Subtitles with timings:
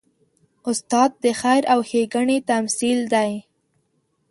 [0.69, 3.31] استاد د خیر او ښېګڼې تمثیل دی.